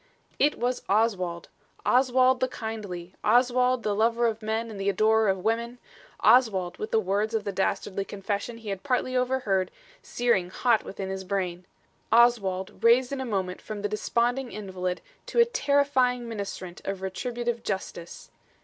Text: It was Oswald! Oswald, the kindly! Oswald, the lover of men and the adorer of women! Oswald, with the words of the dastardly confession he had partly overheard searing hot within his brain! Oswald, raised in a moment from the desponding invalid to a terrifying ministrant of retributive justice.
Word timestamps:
It 0.39 0.57
was 0.57 0.81
Oswald! 0.89 1.47
Oswald, 1.85 2.39
the 2.39 2.47
kindly! 2.47 3.13
Oswald, 3.23 3.83
the 3.83 3.93
lover 3.93 4.25
of 4.25 4.41
men 4.41 4.71
and 4.71 4.81
the 4.81 4.89
adorer 4.89 5.29
of 5.29 5.43
women! 5.45 5.77
Oswald, 6.21 6.79
with 6.79 6.89
the 6.89 6.99
words 6.99 7.35
of 7.35 7.43
the 7.43 7.51
dastardly 7.51 8.03
confession 8.03 8.57
he 8.57 8.69
had 8.69 8.81
partly 8.81 9.15
overheard 9.15 9.69
searing 10.01 10.49
hot 10.49 10.83
within 10.83 11.09
his 11.11 11.23
brain! 11.23 11.67
Oswald, 12.11 12.83
raised 12.83 13.11
in 13.11 13.21
a 13.21 13.25
moment 13.25 13.61
from 13.61 13.83
the 13.83 13.87
desponding 13.89 14.51
invalid 14.51 15.01
to 15.27 15.37
a 15.39 15.45
terrifying 15.45 16.27
ministrant 16.27 16.81
of 16.83 17.03
retributive 17.03 17.61
justice. 17.61 18.31